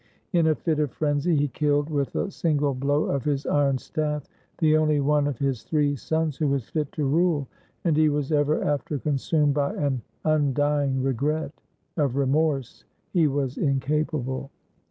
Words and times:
In 0.33 0.47
a 0.47 0.55
fit 0.55 0.79
of 0.79 0.89
frenzy 0.89 1.35
he 1.35 1.47
killed 1.49 1.91
with 1.91 2.07
a 2.07 2.25
49 2.25 2.25
RUSSIA 2.25 2.31
single 2.31 2.73
blow 2.73 3.03
of 3.03 3.23
his 3.23 3.45
iron 3.45 3.77
staff 3.77 4.27
the 4.57 4.75
only 4.75 4.99
one 4.99 5.27
of 5.27 5.37
his 5.37 5.61
three 5.61 5.95
sons 5.95 6.37
who 6.37 6.47
was 6.47 6.67
fit 6.69 6.91
to 6.93 7.05
rule, 7.05 7.47
and 7.83 7.95
he 7.95 8.09
was 8.09 8.31
ever 8.31 8.63
after 8.63 8.97
consumed 8.97 9.53
by 9.53 9.75
an 9.75 10.01
undying 10.25 11.03
regret: 11.03 11.51
of 11.97 12.15
remorse 12.15 12.83
he 13.13 13.27
was 13.27 13.59
incapable. 13.59 14.49